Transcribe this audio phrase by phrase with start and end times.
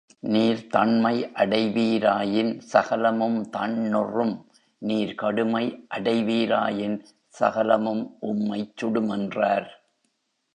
[0.23, 4.33] நீர் தண்மை அடைவீராயின் சகலமும் தண்ணுறும்
[4.81, 5.63] நீர் கடுமை
[5.95, 6.97] அடைவீராயின்
[7.35, 9.69] சகலமும் உம்மைச் சுடுமென்றார்.